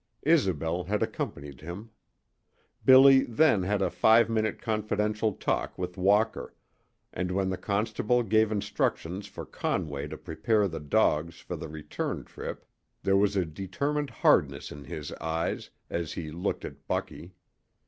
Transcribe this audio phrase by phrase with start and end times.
[0.23, 1.91] Isobel had accompanied him.
[2.83, 6.55] Billy then had a five minute confidential talk with Walker,
[7.13, 12.23] and when the constable gave instructions for Conway to prepare the dogs for the return
[12.23, 12.65] trip
[13.03, 17.35] there was a determined hardness in his eyes as he looked at Bucky.